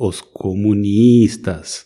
[0.00, 1.84] os comunistas.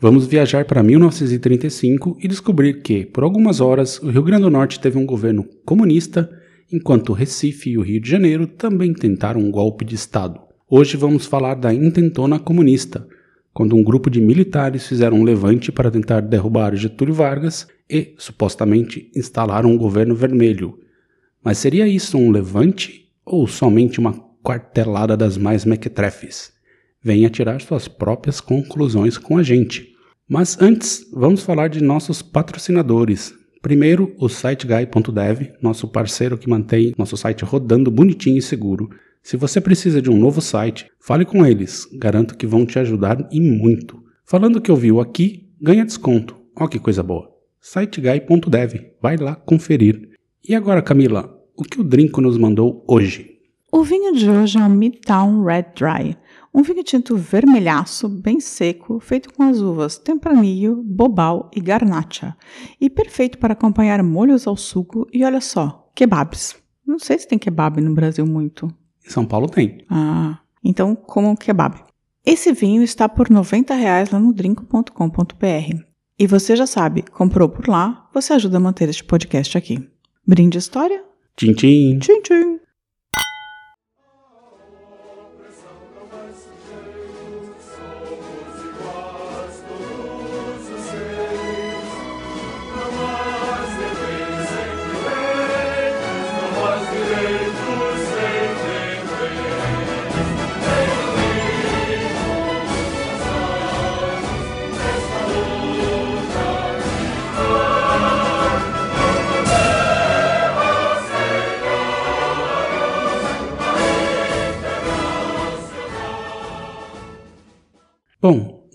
[0.00, 4.80] Vamos viajar para 1935 e descobrir que, por algumas horas, o Rio Grande do Norte
[4.80, 6.28] teve um governo comunista,
[6.72, 10.40] enquanto Recife e o Rio de Janeiro também tentaram um golpe de Estado.
[10.68, 13.06] Hoje vamos falar da intentona comunista,
[13.54, 19.08] quando um grupo de militares fizeram um levante para tentar derrubar Getúlio Vargas e, supostamente,
[19.14, 20.80] instalar um governo vermelho.
[21.44, 26.60] Mas seria isso um levante ou somente uma quartelada das mais mequetrefes?
[27.02, 29.88] Venha tirar suas próprias conclusões com a gente.
[30.28, 33.34] Mas antes, vamos falar de nossos patrocinadores.
[33.60, 38.88] Primeiro, o SiteGuy.dev, nosso parceiro que mantém nosso site rodando bonitinho e seguro.
[39.22, 43.28] Se você precisa de um novo site, fale com eles, garanto que vão te ajudar
[43.30, 44.02] e muito.
[44.24, 46.36] Falando que ouviu aqui, ganha desconto.
[46.56, 47.30] Ó que coisa boa.
[47.60, 50.08] SiteGuy.dev, vai lá conferir.
[50.48, 53.32] E agora, Camila, o que o Drinco nos mandou hoje?
[53.70, 56.16] O vinho de hoje é um Midtown Red Dry,
[56.54, 62.36] um vinho tinto vermelhaço, bem seco, feito com as uvas Tempranillo, Bobal e Garnacha,
[62.80, 66.56] e perfeito para acompanhar molhos ao suco e olha só, kebabs.
[66.86, 68.66] Não sei se tem kebab no Brasil muito.
[69.06, 69.84] Em São Paulo tem.
[69.88, 71.82] Ah, então comam kebab.
[72.24, 75.84] Esse vinho está por 90 reais lá no drinco.com.br.
[76.18, 79.88] E você já sabe, comprou por lá, você ajuda a manter este podcast aqui.
[80.26, 81.02] Brinde história?
[81.36, 81.98] Tchim, tchim.
[81.98, 82.61] Tchim, tchim.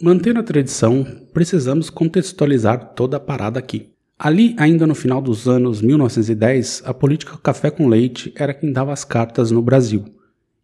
[0.08, 3.90] Mantendo a tradição, precisamos contextualizar toda a parada aqui.
[4.18, 8.94] Ali, ainda no final dos anos 1910, a política café com leite era quem dava
[8.94, 10.06] as cartas no Brasil.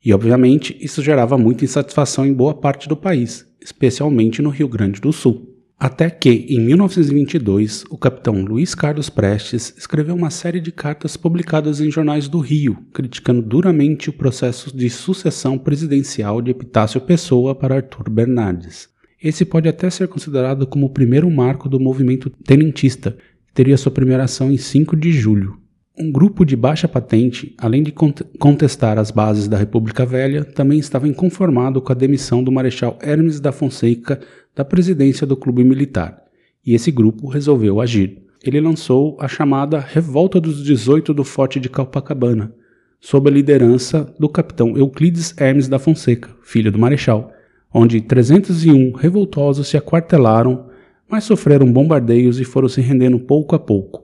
[0.01, 5.01] E, obviamente, isso gerava muita insatisfação em boa parte do país, especialmente no Rio Grande
[5.01, 5.53] do Sul.
[5.77, 11.81] Até que, em 1922, o capitão Luiz Carlos Prestes escreveu uma série de cartas publicadas
[11.81, 17.75] em jornais do Rio, criticando duramente o processo de sucessão presidencial de Epitácio Pessoa para
[17.75, 18.92] Arthur Bernardes.
[19.23, 23.11] Esse pode até ser considerado como o primeiro marco do movimento tenentista,
[23.47, 25.57] que teria sua primeira ação em 5 de julho.
[25.97, 27.93] Um grupo de baixa patente, além de
[28.37, 33.39] contestar as bases da República Velha, também estava inconformado com a demissão do Marechal Hermes
[33.39, 34.19] da Fonseca
[34.53, 36.21] da presidência do clube militar,
[36.65, 38.23] e esse grupo resolveu agir.
[38.43, 42.53] Ele lançou a chamada Revolta dos 18 do Forte de Copacabana,
[42.99, 47.32] sob a liderança do capitão Euclides Hermes da Fonseca, filho do Marechal,
[47.73, 50.67] onde 301 revoltosos se aquartelaram,
[51.09, 54.03] mas sofreram bombardeios e foram se rendendo pouco a pouco.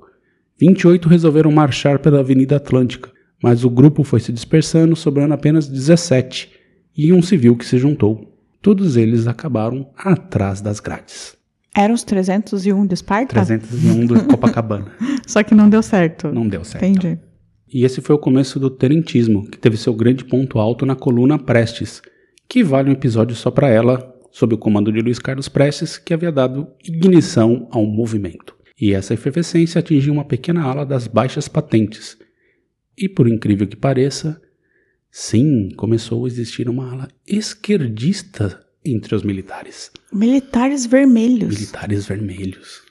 [0.60, 3.10] 28 resolveram marchar pela Avenida Atlântica,
[3.42, 6.52] mas o grupo foi se dispersando, sobrando apenas 17,
[6.98, 8.38] e um civil que se juntou.
[8.62, 11.38] Todos eles acabaram atrás das grades.
[11.74, 13.36] Eram os 301 de Esparta?
[13.36, 14.92] 301 do Copacabana.
[15.26, 16.28] Só que não deu certo.
[16.28, 16.84] Não deu certo.
[16.84, 17.18] Entendi.
[17.72, 21.38] E esse foi o começo do tenentismo, que teve seu grande ponto alto na coluna
[21.38, 22.02] Prestes,
[22.50, 26.16] que vale um episódio só para ela, sob o comando de Luiz Carlos Prestes, que
[26.16, 28.58] havia dado ignição ao movimento.
[28.82, 32.18] E essa efervescência atingiu uma pequena ala das baixas patentes.
[32.98, 34.42] E por incrível que pareça,
[35.12, 39.92] sim, começou a existir uma ala esquerdista entre os militares.
[40.12, 41.56] Militares vermelhos.
[41.56, 42.82] Militares vermelhos.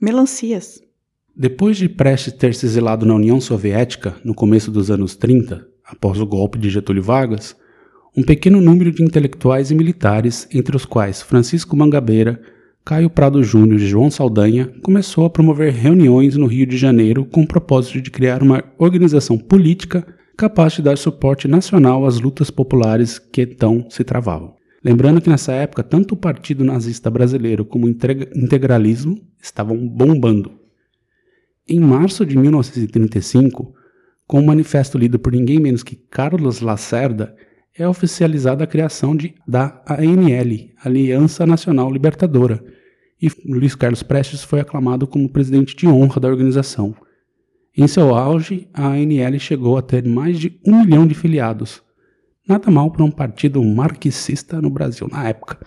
[0.00, 0.82] Melancias.
[1.36, 6.18] Depois de Prestes ter se exilado na União Soviética no começo dos anos 30, após
[6.18, 7.56] o golpe de Getúlio Vargas,
[8.16, 12.40] um pequeno número de intelectuais e militares, entre os quais Francisco Mangabeira,
[12.82, 17.42] Caio Prado Júnior e João Saldanha, começou a promover reuniões no Rio de Janeiro com
[17.42, 23.18] o propósito de criar uma organização política capaz de dar suporte nacional às lutas populares
[23.18, 24.54] que então se travavam.
[24.82, 30.52] Lembrando que nessa época, tanto o Partido Nazista Brasileiro como o integralismo estavam bombando.
[31.68, 33.74] Em março de 1935,
[34.26, 37.34] com um manifesto lido por ninguém menos que Carlos Lacerda,
[37.78, 42.62] é oficializada a criação de, da ANL, Aliança Nacional Libertadora,
[43.20, 46.94] e Luiz Carlos Prestes foi aclamado como presidente de honra da organização.
[47.76, 51.82] Em seu auge, a ANL chegou a ter mais de um milhão de filiados.
[52.48, 55.58] Nada mal para um partido marxista no Brasil na época.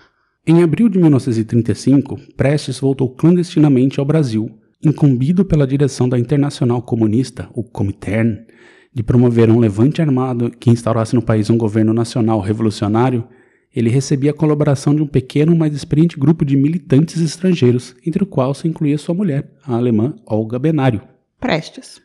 [0.47, 4.49] Em abril de 1935, Prestes voltou clandestinamente ao Brasil,
[4.83, 8.39] incumbido pela direção da Internacional Comunista, o Comintern,
[8.93, 13.27] de promover um levante armado que instaurasse no país um governo nacional revolucionário,
[13.75, 18.25] ele recebia a colaboração de um pequeno, mas experiente grupo de militantes estrangeiros, entre o
[18.25, 21.01] qual se incluía sua mulher, a alemã Olga Benário.
[21.39, 22.01] Prestes.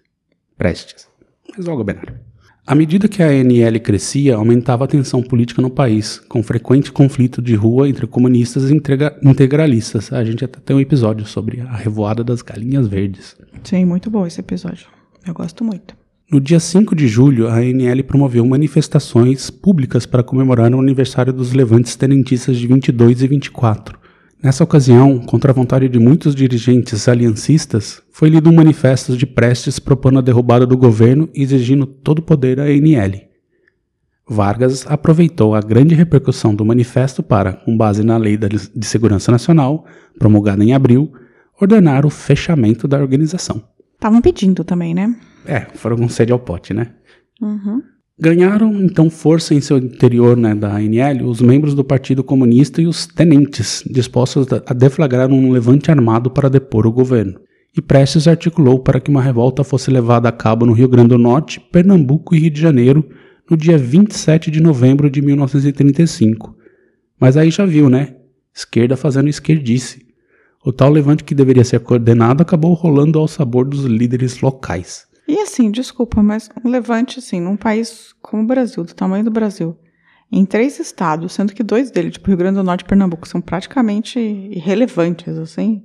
[0.58, 1.08] Prestes.
[1.56, 2.20] Mas Olga Benário.
[2.66, 7.42] À medida que a ANL crescia, aumentava a tensão política no país, com frequente conflito
[7.42, 8.74] de rua entre comunistas e
[9.22, 10.10] integralistas.
[10.10, 13.36] A gente até tem um episódio sobre a revoada das galinhas verdes.
[13.62, 14.86] Sim, muito bom esse episódio.
[15.26, 15.94] Eu gosto muito.
[16.30, 21.52] No dia 5 de julho, a ANL promoveu manifestações públicas para comemorar o aniversário dos
[21.52, 23.98] levantes tenentistas de 22 e 24.
[24.42, 29.78] Nessa ocasião, contra a vontade de muitos dirigentes aliancistas, foi lido um manifesto de Prestes
[29.78, 33.20] propondo a derrubada do governo e exigindo todo o poder à ANL.
[34.26, 39.84] Vargas aproveitou a grande repercussão do manifesto para, com base na Lei de Segurança Nacional,
[40.18, 41.12] promulgada em abril,
[41.60, 43.62] ordenar o fechamento da organização.
[43.94, 45.14] Estavam pedindo também, né?
[45.46, 46.88] É, foram com sede ao pote, né?
[47.40, 47.82] Uhum.
[48.18, 52.86] Ganharam então força em seu interior né, da ANL os membros do Partido Comunista e
[52.86, 57.40] os tenentes, dispostos a deflagrar um levante armado para depor o governo.
[57.76, 61.18] E Prestes articulou para que uma revolta fosse levada a cabo no Rio Grande do
[61.18, 63.04] Norte, Pernambuco e Rio de Janeiro
[63.50, 66.56] no dia 27 de novembro de 1935.
[67.18, 68.14] Mas aí já viu, né?
[68.54, 70.06] Esquerda fazendo esquerdice.
[70.64, 75.06] O tal levante que deveria ser coordenado acabou rolando ao sabor dos líderes locais.
[75.26, 79.30] E assim, desculpa, mas um levante assim, num país como o Brasil, do tamanho do
[79.30, 79.76] Brasil,
[80.30, 83.40] em três estados, sendo que dois deles, tipo Rio Grande do Norte e Pernambuco, são
[83.40, 85.82] praticamente irrelevantes, assim.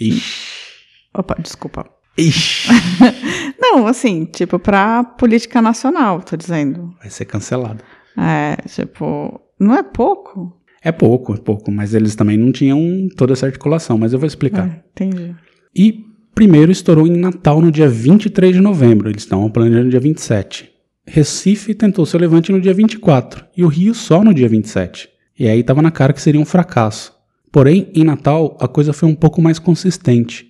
[0.00, 0.72] Ixi.
[1.16, 1.88] Opa, desculpa.
[2.16, 2.68] Ixi.
[3.58, 6.94] Não, assim, tipo, pra política nacional, tô dizendo.
[6.98, 7.82] Vai ser cancelado.
[8.16, 10.56] É, tipo, não é pouco?
[10.82, 14.26] É pouco, é pouco, mas eles também não tinham toda essa articulação, mas eu vou
[14.26, 14.68] explicar.
[14.68, 15.34] É, entendi.
[15.74, 16.03] E
[16.34, 20.68] primeiro estourou em Natal no dia 23 de novembro, eles estavam planejando no dia 27.
[21.06, 25.08] Recife tentou seu levante no dia 24 e o Rio só no dia 27.
[25.38, 27.14] E aí estava na cara que seria um fracasso.
[27.52, 30.46] Porém, em Natal, a coisa foi um pouco mais consistente.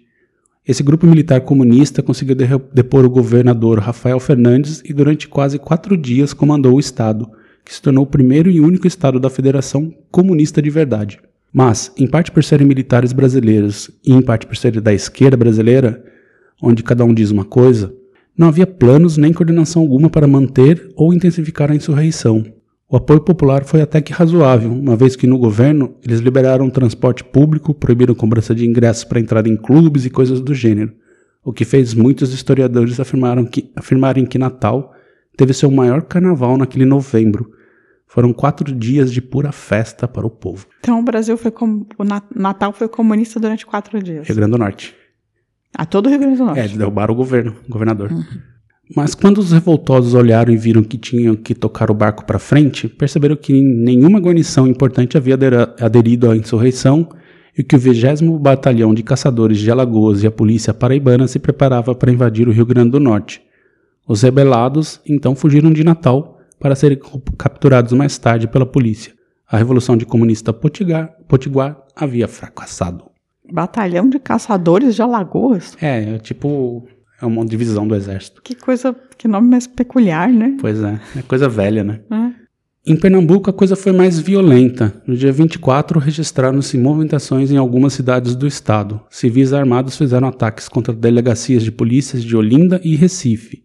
[0.66, 2.34] Esse grupo militar comunista conseguiu
[2.72, 7.30] depor o governador Rafael Fernandes e durante quase quatro dias comandou o estado,
[7.62, 11.20] que se tornou o primeiro e único estado da Federação Comunista de verdade.
[11.56, 16.04] Mas, em parte por serem militares brasileiros e em parte por serem da esquerda brasileira,
[16.60, 17.94] onde cada um diz uma coisa,
[18.36, 22.44] não havia planos nem coordenação alguma para manter ou intensificar a insurreição.
[22.90, 26.72] O apoio popular foi até que razoável, uma vez que no governo eles liberaram o
[26.72, 30.92] transporte público, proibiram cobrança de ingressos para entrada em clubes e coisas do gênero,
[31.44, 34.92] o que fez muitos historiadores afirmaram que, afirmarem que Natal
[35.36, 37.48] teve seu maior carnaval naquele novembro,
[38.14, 40.68] foram quatro dias de pura festa para o povo.
[40.78, 41.84] Então o Brasil foi como.
[41.98, 44.28] O Natal foi comunista durante quatro dias.
[44.28, 44.94] Rio Grande do Norte.
[45.76, 46.60] A todo o Rio Grande do Norte.
[46.60, 48.12] É, derrubaram o governo, o governador.
[48.12, 48.22] Uhum.
[48.94, 52.86] Mas quando os revoltosos olharam e viram que tinham que tocar o barco para frente,
[52.86, 55.36] perceberam que nenhuma guarnição importante havia
[55.80, 57.08] aderido à insurreição
[57.58, 61.96] e que o 20 Batalhão de Caçadores de Alagoas e a Polícia Paraibana se preparava
[61.96, 63.42] para invadir o Rio Grande do Norte.
[64.06, 66.33] Os rebelados então fugiram de Natal
[66.64, 66.98] para serem
[67.36, 69.12] capturados mais tarde pela polícia.
[69.46, 73.04] A Revolução de Comunista Potiguar, Potiguar havia fracassado.
[73.52, 75.76] Batalhão de Caçadores de Alagoas?
[75.78, 76.88] É, é tipo,
[77.20, 78.40] é uma divisão do exército.
[78.40, 80.56] Que coisa, que nome mais peculiar, né?
[80.58, 82.00] Pois é, é coisa velha, né?
[82.10, 82.90] É.
[82.90, 85.02] Em Pernambuco, a coisa foi mais violenta.
[85.06, 89.02] No dia 24, registraram-se movimentações em algumas cidades do estado.
[89.10, 93.64] Civis armados fizeram ataques contra delegacias de polícias de Olinda e Recife.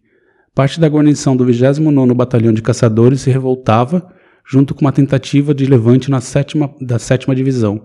[0.54, 4.12] Parte da guarnição do 29º Batalhão de Caçadores se revoltava,
[4.44, 7.84] junto com uma tentativa de levante na sétima, da 7 Divisão.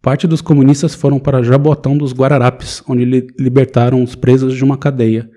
[0.00, 4.78] Parte dos comunistas foram para Jabotão dos Guararapes, onde li libertaram os presos de uma
[4.78, 5.30] cadeia.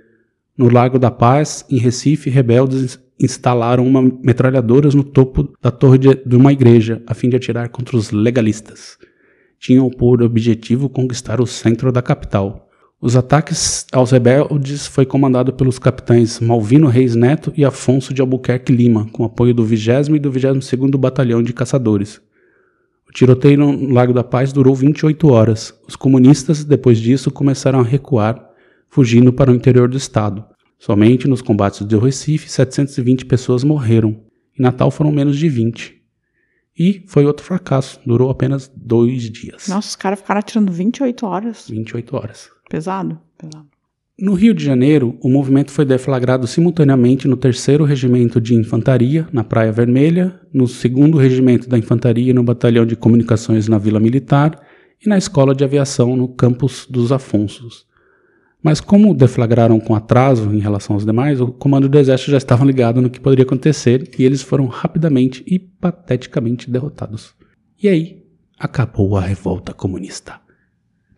[0.58, 6.16] No Lago da Paz, em Recife, rebeldes instalaram uma metralhadoras no topo da torre de,
[6.16, 8.98] de uma igreja, a fim de atirar contra os legalistas.
[9.60, 12.70] Tinham por objetivo conquistar o centro da capital.
[13.06, 18.72] Os ataques aos rebeldes foi comandado pelos capitães Malvino Reis Neto e Afonso de Albuquerque
[18.72, 22.22] Lima, com apoio do 20 e do 22º Batalhão de Caçadores.
[23.06, 25.78] O tiroteio no Lago da Paz durou 28 horas.
[25.86, 28.42] Os comunistas, depois disso, começaram a recuar,
[28.88, 30.46] fugindo para o interior do estado.
[30.80, 34.12] Somente nos combates do Recife, 720 pessoas morreram.
[34.58, 36.02] Em Natal foram menos de 20.
[36.80, 39.68] E foi outro fracasso, durou apenas dois dias.
[39.68, 41.68] Nossa, os caras ficaram atirando 28 horas.
[41.70, 42.53] 28 horas.
[42.70, 43.20] Pesado?
[43.38, 43.68] Pesado.
[44.20, 49.44] No Rio de Janeiro, o movimento foi deflagrado simultaneamente no 3 Regimento de Infantaria, na
[49.44, 54.62] Praia Vermelha, no 2 Regimento da Infantaria no Batalhão de Comunicações na Vila Militar
[55.04, 57.88] e na Escola de Aviação no Campus dos Afonsos.
[58.62, 62.64] Mas como deflagraram com atraso em relação aos demais, o comando do exército já estava
[62.64, 67.34] ligado no que poderia acontecer e eles foram rapidamente e pateticamente derrotados.
[67.82, 68.24] E aí,
[68.58, 70.43] acabou a revolta comunista.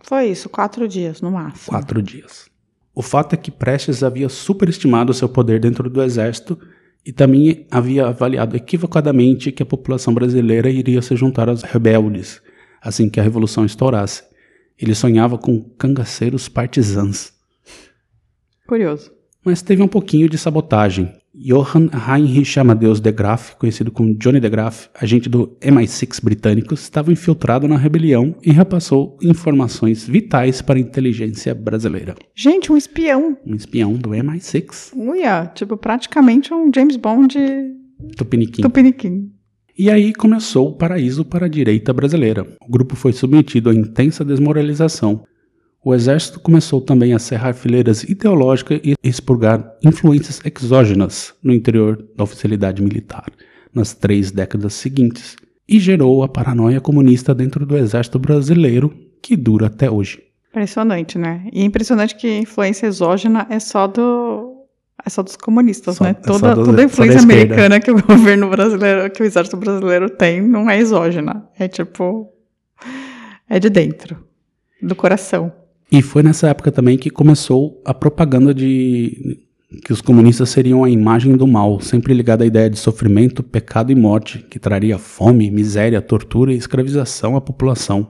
[0.05, 1.67] Foi isso, quatro dias no máximo.
[1.67, 2.49] Quatro dias.
[2.93, 6.57] O fato é que Prestes havia superestimado seu poder dentro do exército
[7.05, 12.41] e também havia avaliado equivocadamente que a população brasileira iria se juntar aos rebeldes
[12.85, 14.23] assim que a revolução estourasse.
[14.79, 17.33] Ele sonhava com cangaceiros partisãs.
[18.67, 19.11] Curioso.
[19.43, 21.11] Mas teve um pouquinho de sabotagem.
[21.37, 27.11] Johann Heinrich Amadeus de Graaf, conhecido como Johnny de Graaf, agente do MI6 britânico, estava
[27.11, 32.15] infiltrado na rebelião e repassou informações vitais para a inteligência brasileira.
[32.33, 33.37] Gente, um espião.
[33.45, 34.93] Um espião do MI6.
[34.95, 37.37] Uia, tipo, praticamente um James Bond
[38.15, 38.61] Tupiniquim.
[38.61, 39.31] tupiniquim.
[39.77, 42.47] E aí começou o paraíso para a direita brasileira.
[42.65, 45.25] O grupo foi submetido a intensa desmoralização.
[45.87, 52.23] O exército começou também a cerrar fileiras ideológicas e expurgar influências exógenas no interior da
[52.23, 53.25] oficialidade militar
[53.71, 55.35] nas três décadas seguintes
[55.69, 60.23] e gerou a paranoia comunista dentro do exército brasileiro que dura até hoje.
[60.49, 61.47] Impressionante, né?
[61.53, 64.53] E é impressionante que a influência exógena é só do.
[65.05, 66.11] É só dos comunistas, Só- né?
[66.11, 70.09] é Toda, do- toda a influência americana que o governo brasileiro, que o exército brasileiro
[70.09, 71.47] tem, não é exógena.
[71.59, 72.27] É tipo.
[73.47, 74.17] É de dentro.
[74.81, 75.51] Do coração.
[75.91, 79.39] E foi nessa época também que começou a propaganda de
[79.83, 83.91] que os comunistas seriam a imagem do mal, sempre ligada à ideia de sofrimento, pecado
[83.91, 88.07] e morte, que traria fome, miséria, tortura e escravização à população,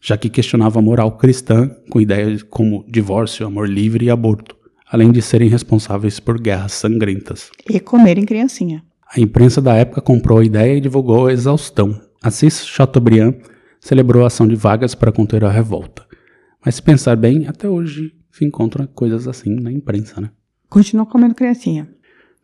[0.00, 4.56] já que questionava a moral cristã com ideias como divórcio, amor livre e aborto,
[4.90, 7.50] além de serem responsáveis por guerras sangrentas.
[7.68, 8.82] E comerem criancinha.
[9.12, 12.00] A imprensa da época comprou a ideia e divulgou a exaustão.
[12.22, 13.34] Assis Chateaubriand
[13.80, 16.09] celebrou a ação de Vargas para conter a revolta.
[16.64, 20.30] Mas se pensar bem, até hoje se encontram coisas assim na imprensa, né?
[20.68, 21.88] Continua comendo criancinha.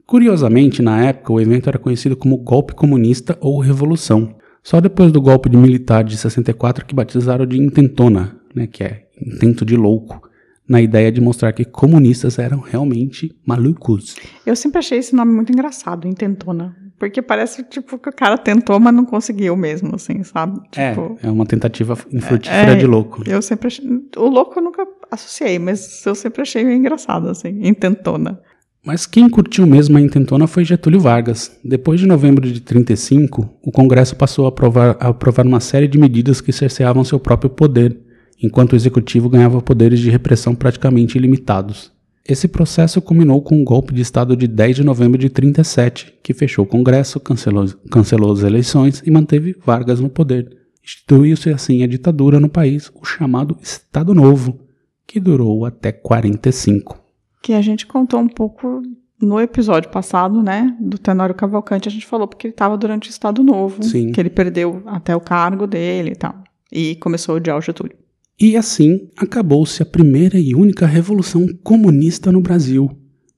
[0.06, 4.36] Curiosamente, na época, o evento era conhecido como golpe comunista ou revolução.
[4.62, 9.08] Só depois do golpe de militar de 64 que batizaram de intentona, né, que é
[9.20, 10.28] intento de louco,
[10.68, 14.16] na ideia de mostrar que comunistas eram realmente malucos.
[14.44, 16.76] Eu sempre achei esse nome muito engraçado, intentona.
[16.98, 20.60] Porque parece, tipo, que o cara tentou, mas não conseguiu mesmo, assim, sabe?
[20.70, 23.22] Tipo, É, é uma tentativa infrutífera É, de louco.
[23.26, 23.84] Eu sempre achei.
[24.16, 28.40] O louco eu nunca associei, mas eu sempre achei engraçado, assim, intentona.
[28.84, 31.58] Mas quem curtiu mesmo a intentona foi Getúlio Vargas.
[31.64, 35.98] Depois de novembro de 35, o Congresso passou a aprovar, a aprovar uma série de
[35.98, 37.98] medidas que cerceavam seu próprio poder,
[38.40, 41.92] enquanto o executivo ganhava poderes de repressão praticamente ilimitados.
[42.28, 46.34] Esse processo culminou com o golpe de Estado de 10 de novembro de 37, que
[46.34, 50.56] fechou o Congresso, cancelou, cancelou as eleições e manteve Vargas no poder.
[50.82, 54.58] Instituiu-se assim a ditadura no país, o chamado Estado Novo,
[55.06, 56.98] que durou até 45.
[57.42, 58.82] Que a gente contou um pouco
[59.20, 60.76] no episódio passado, né?
[60.80, 63.82] Do Tenório Cavalcante, a gente falou porque ele estava durante o Estado Novo.
[63.84, 64.10] Sim.
[64.10, 66.34] Que ele perdeu até o cargo dele e tal.
[66.72, 67.96] E começou a odiar o Getúlio.
[68.38, 72.90] E assim acabou-se a primeira e única revolução comunista no Brasil,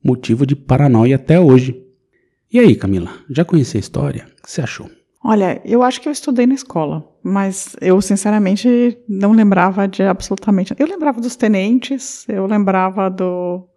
[0.05, 1.81] motivo de paranoia até hoje.
[2.53, 4.27] E aí, Camila, já conhecia a história?
[4.39, 4.91] O que você achou?
[5.23, 10.75] Olha, eu acho que eu estudei na escola, mas eu sinceramente não lembrava de absolutamente.
[10.79, 13.69] Eu lembrava dos tenentes, eu lembrava do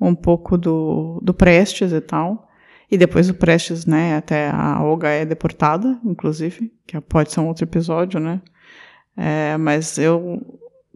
[0.00, 2.48] um pouco do, do Prestes e tal.
[2.90, 7.48] E depois do Prestes, né, até a Olga é deportada, inclusive, que pode ser um
[7.48, 8.40] outro episódio, né?
[9.18, 10.40] É, mas eu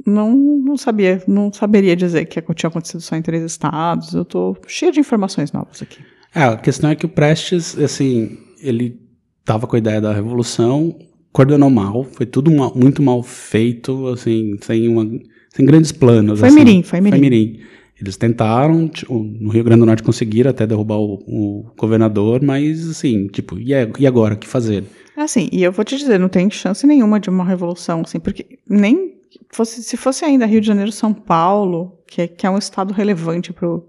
[0.06, 4.14] não, não sabia, não saberia dizer que tinha acontecido só em três estados.
[4.14, 5.98] Eu tô cheia de informações novas aqui.
[6.34, 8.98] É, a questão é que o Prestes, assim, ele
[9.44, 10.96] tava com a ideia da revolução,
[11.32, 15.04] coordenou mal, foi tudo muito mal feito, assim, sem, uma,
[15.50, 16.38] sem grandes planos.
[16.38, 16.56] Foi assim.
[16.58, 17.10] mirim, foi mirim.
[17.18, 17.60] Foi mirim.
[18.00, 22.88] Eles tentaram, tipo, no Rio Grande do Norte conseguiram até derrubar o, o governador, mas
[22.88, 24.84] assim, tipo, e, a- e agora, o que fazer?
[25.16, 28.58] Assim, e eu vou te dizer, não tem chance nenhuma de uma revolução, assim, porque
[28.68, 29.14] nem
[29.50, 32.92] fosse, se fosse ainda Rio de Janeiro, São Paulo, que é, que é um estado
[32.92, 33.86] relevante pro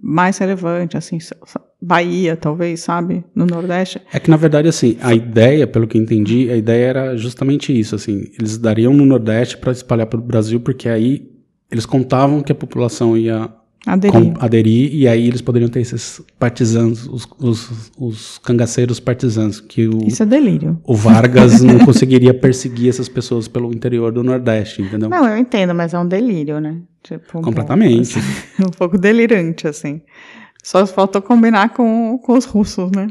[0.00, 1.18] mais relevante, assim,
[1.80, 4.00] Bahia, talvez, sabe, no Nordeste.
[4.12, 7.78] É que, na verdade, assim, a ideia, pelo que eu entendi, a ideia era justamente
[7.78, 11.30] isso, assim, eles dariam no Nordeste para espalhar pelo Brasil, porque aí
[11.70, 13.50] eles contavam que a população ia
[13.86, 14.34] Aderir.
[14.34, 19.86] com- aderir, e aí eles poderiam ter esses partisanos, os, os, os cangaceiros partisanos, que
[19.86, 20.80] o, Isso é delírio.
[20.84, 25.08] o Vargas não conseguiria perseguir essas pessoas pelo interior do Nordeste, entendeu?
[25.08, 26.80] Não, eu entendo, mas é um delírio, né?
[27.02, 28.14] Tipo, um Completamente.
[28.14, 30.02] pouco, assim, um pouco delirante, assim.
[30.64, 33.06] Só faltou combinar com, com os russos, né?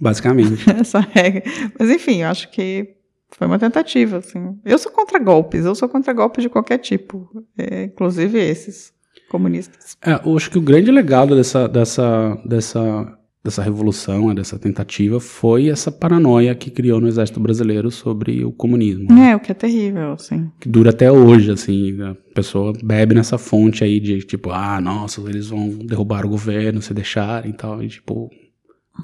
[0.00, 0.64] Basicamente.
[0.70, 1.42] Essa regra.
[1.78, 2.94] Mas enfim, eu acho que
[3.32, 4.56] foi uma tentativa, assim.
[4.64, 8.92] Eu sou contra golpes, eu sou contra golpes de qualquer tipo, é, inclusive esses
[9.30, 9.96] comunistas.
[10.04, 15.18] É, eu acho que o grande legado dessa, dessa, dessa, dessa revolução, né, dessa tentativa,
[15.20, 19.06] foi essa paranoia que criou no exército brasileiro sobre o comunismo.
[19.10, 19.30] né?
[19.30, 20.50] É, o que é terrível, assim.
[20.60, 22.00] Que dura até hoje, assim.
[22.02, 26.82] A pessoa bebe nessa fonte aí de tipo, ah, nossa, eles vão derrubar o governo
[26.82, 27.82] se deixarem e tal.
[27.82, 28.28] E tipo,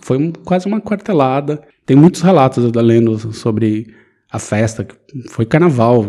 [0.03, 1.63] foi um- quase uma quartelada.
[1.87, 3.87] Tem muitos relatos eu tô lendo sobre
[4.31, 4.95] a festa, que
[5.31, 6.05] foi carnaval.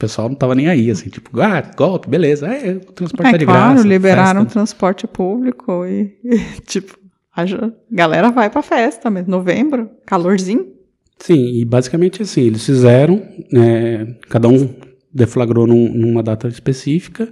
[0.00, 3.32] O pessoal não tava nem aí, assim, tipo, ah, golpe, beleza, é, o transporte É
[3.32, 3.86] tá de claro, graça.
[3.86, 4.52] liberaram o festa.
[4.58, 6.98] transporte público e, e, tipo,
[7.36, 7.44] a
[7.92, 10.68] galera vai pra festa, mas novembro, calorzinho.
[11.18, 14.70] Sim, e basicamente assim, eles fizeram, né, cada um
[15.12, 17.28] deflagrou num- numa data específica,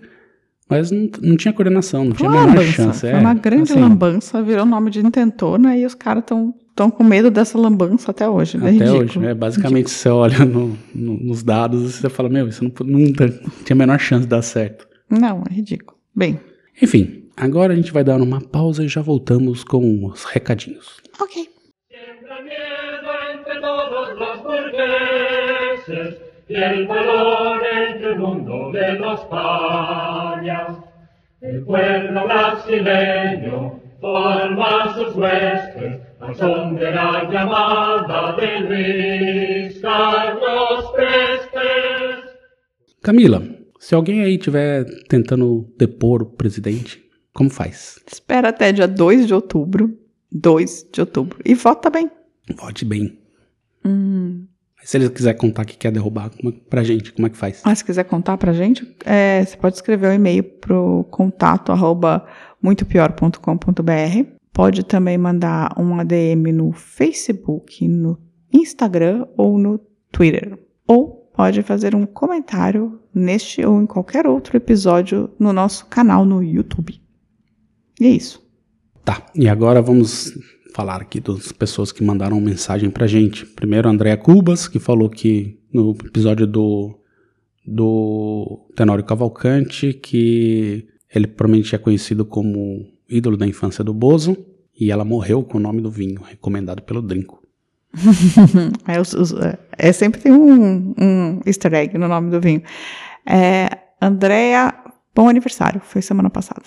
[0.69, 3.01] mas não, não tinha coordenação, não tinha a menor chance.
[3.01, 6.91] foi é, uma grande assim, lambança, virou nome de intentona e os caras estão tão
[6.91, 8.57] com medo dessa lambança até hoje.
[8.57, 8.99] É Até ridículo.
[9.01, 9.35] hoje, né?
[9.35, 13.29] Basicamente, você olha no- no- nos dados e você fala, meu, isso não, não tá-
[13.65, 14.87] tinha a menor chance de dar certo.
[15.11, 15.99] Não, é ridículo.
[16.15, 16.39] Bem,
[16.81, 20.99] Enfim, agora a gente vai dar uma pausa e já voltamos com os recadinhos.
[21.21, 21.49] ok.
[26.49, 30.79] El valor entre el mundo de los payas.
[31.43, 42.25] El pueblo brasileño forma sus huestes al son de la llamada de Luis Carlos Prestes.
[43.03, 43.43] Camila,
[43.79, 48.03] se alguém aí estiver tentando depor o presidente, como faz?
[48.11, 49.97] Espera até dia 2 de outubro.
[50.33, 51.39] 2 de outubro.
[51.45, 52.11] E vota bem.
[52.57, 53.19] Vote bem.
[53.85, 54.47] Hum.
[54.85, 57.61] Se ele quiser contar que quer derrubar como, é- pra gente, como é que faz?
[57.65, 62.25] Ah, se quiser contar pra gente, é, você pode escrever um e-mail pro contato arroba
[62.63, 64.31] muitopior.com.br.
[64.53, 68.19] Pode também mandar um ADM no Facebook, no
[68.53, 69.79] Instagram ou no
[70.11, 70.59] Twitter.
[70.87, 76.43] Ou pode fazer um comentário neste ou em qualquer outro episódio no nosso canal no
[76.43, 77.01] YouTube.
[78.01, 78.43] E é isso.
[79.05, 80.33] Tá, e agora vamos
[80.75, 83.45] falar aqui das pessoas que mandaram mensagem pra gente.
[83.47, 86.99] Primeiro, Andrea Cubas, que falou que no episódio do,
[87.67, 94.37] do Tenório Cavalcante, que ele provavelmente é conhecido como ídolo da infância do Bozo,
[94.79, 97.43] e ela morreu com o nome do vinho, recomendado pelo Drinco.
[98.87, 102.63] É, os- os- é, é, sempre tem um, um easter egg no nome do vinho.
[103.27, 103.69] É,
[104.01, 104.75] Andrea,
[105.15, 105.81] bom aniversário.
[105.83, 106.63] Foi semana passada.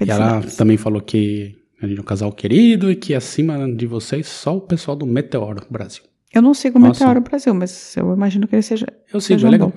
[0.00, 4.26] E ela também falou que gente é um casal querido e que acima de vocês
[4.26, 6.02] só o pessoal do Meteoro Brasil.
[6.32, 7.00] Eu não sigo o Nossa.
[7.04, 8.86] Meteoro Brasil, mas eu imagino que ele seja.
[9.12, 9.72] Eu sigo, sejam é legal.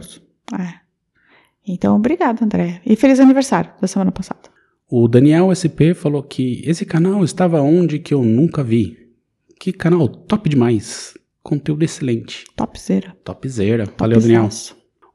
[0.57, 0.73] É.
[1.67, 2.81] Então, obrigada, André.
[2.85, 4.41] E feliz aniversário da semana passada.
[4.89, 8.97] O Daniel SP falou que esse canal estava onde que eu nunca vi.
[9.59, 11.13] Que canal top demais.
[11.43, 12.45] Conteúdo excelente.
[12.55, 13.15] Topzera.
[13.23, 13.85] Topzera.
[13.97, 14.49] Valeu, Daniel.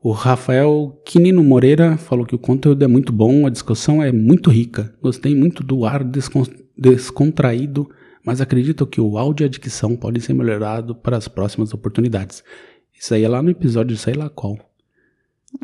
[0.01, 4.51] O Rafael Quinino Moreira falou que o conteúdo é muito bom, a discussão é muito
[4.51, 4.95] rica.
[5.03, 6.45] Gostei muito do ar descon-
[6.77, 7.89] descontraído,
[8.25, 12.43] mas acredito que o áudio e a dicção podem ser melhorados para as próximas oportunidades.
[12.99, 14.57] Isso aí é lá no episódio, sei lá qual.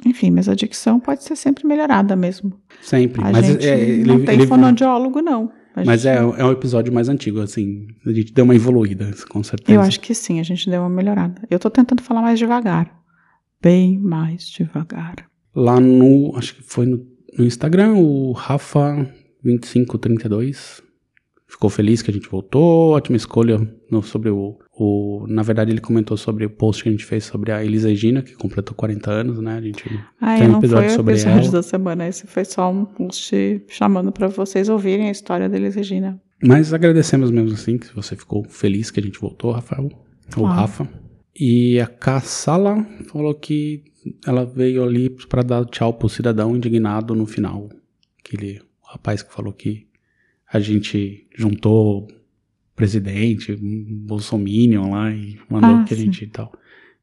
[0.05, 2.53] Enfim, mas a dicção pode ser sempre melhorada mesmo.
[2.81, 3.23] Sempre.
[3.23, 5.51] A mas gente é, ele, não tem ele- fonoaudiólogo, não.
[5.75, 7.87] A Mas gente- é, é um episódio mais antigo, assim.
[8.05, 9.73] A gente deu uma evoluída, com certeza.
[9.77, 11.41] Eu acho que sim, a gente deu uma melhorada.
[11.49, 12.93] Eu tô tentando falar mais devagar.
[13.63, 15.15] Bem mais devagar.
[15.55, 16.33] Lá no.
[16.37, 17.07] Acho que foi no,
[17.39, 20.83] no Instagram, o Rafa2532
[21.51, 22.93] ficou feliz que a gente voltou.
[22.93, 23.59] Ótima escolha
[23.91, 25.27] no- sobre o, o.
[25.29, 28.23] Na verdade, ele comentou sobre o post que a gente fez sobre a Elisa Regina,
[28.23, 29.57] que completou 40 anos, né?
[29.57, 29.85] A gente.
[30.21, 31.51] Ah, Tem um não foi episódio sobre episódio ela.
[31.53, 32.09] da semana.
[32.09, 36.21] Esse foi só um post chamando pra vocês ouvirem a história da Elis Regina.
[36.43, 39.89] Mas agradecemos mesmo assim que você ficou feliz que a gente voltou, Rafael.
[40.37, 40.55] Ou Ah.
[40.55, 40.89] Rafa.
[41.39, 43.85] E a Kassala falou que
[44.27, 47.69] ela veio ali para dar tchau pro cidadão indignado no final.
[48.19, 49.87] Aquele rapaz que falou que
[50.53, 52.09] a gente juntou
[52.75, 56.05] presidente, Bolsominion lá e mandou Ah, que a sim.
[56.05, 56.53] gente e tal.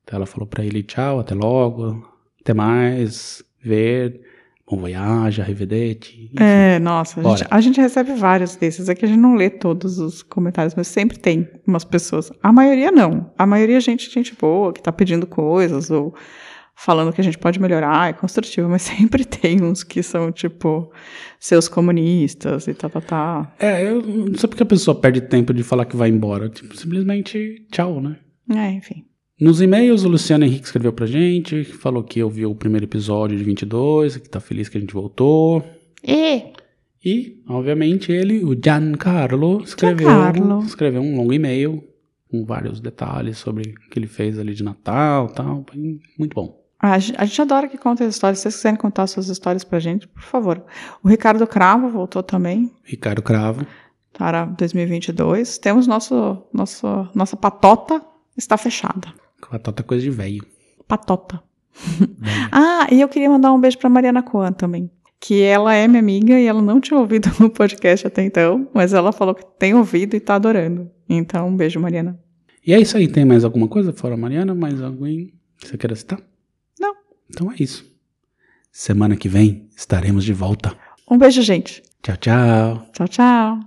[0.03, 2.03] Então ela falou pra ele tchau, até logo,
[2.41, 4.21] até mais, ver,
[4.69, 6.25] bom voyage, arrivederci.
[6.25, 6.35] enfim.
[6.43, 8.89] É, nossa, a gente, a gente recebe vários desses.
[8.89, 12.31] Aqui a gente não lê todos os comentários, mas sempre tem umas pessoas.
[12.41, 13.31] A maioria não.
[13.37, 16.13] A maioria é gente, gente boa, que tá pedindo coisas ou
[16.79, 20.91] falando que a gente pode melhorar, é construtivo, mas sempre tem uns que são, tipo,
[21.39, 23.55] seus comunistas e tá, tá, tá.
[23.59, 26.47] É, eu não sei porque a pessoa perde tempo de falar que vai embora.
[26.49, 28.17] Tipo, simplesmente tchau, né?
[28.49, 29.03] É, enfim.
[29.39, 33.43] Nos e-mails, o Luciano Henrique escreveu pra gente, falou que ouviu o primeiro episódio de
[33.43, 35.63] 22, que tá feliz que a gente voltou.
[36.03, 36.53] E
[37.03, 40.59] E, obviamente, ele, o Giancarlo, escreveu, Giancarlo.
[40.63, 41.83] escreveu um longo e-mail
[42.29, 45.65] com vários detalhes sobre o que ele fez ali de Natal e tal.
[46.17, 46.66] Muito bom.
[46.93, 48.39] A gen- a gente adora que conte as histórias.
[48.39, 50.63] Se vocês quiserem contar suas histórias pra gente, por favor.
[51.03, 53.65] O Ricardo Cravo voltou também Ricardo Cravo.
[54.17, 55.57] para 2022.
[55.57, 58.01] Temos nosso, nosso, nossa patota
[58.35, 59.13] está fechada.
[59.51, 60.45] Batata é coisa de velho.
[60.87, 61.41] Patota.
[62.51, 64.89] ah, e eu queria mandar um beijo pra Mariana Coan também.
[65.19, 68.93] Que ela é minha amiga e ela não tinha ouvido o podcast até então, mas
[68.93, 70.89] ela falou que tem ouvido e tá adorando.
[71.09, 72.19] Então, um beijo, Mariana.
[72.65, 73.07] E é isso aí.
[73.07, 74.53] Tem mais alguma coisa fora Mariana?
[74.53, 76.19] Mais alguém que você queira citar?
[77.29, 77.85] Então é isso.
[78.71, 80.77] Semana que vem estaremos de volta.
[81.09, 81.81] Um beijo, gente.
[82.01, 82.89] Tchau, tchau.
[82.93, 83.59] Tchau, tchau.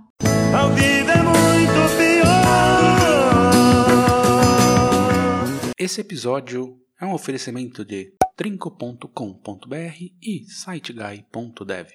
[0.53, 2.21] A vida é muito pior.
[5.77, 11.87] Esse episódio é um oferecimento de trinco.com.br e siteguy.dev.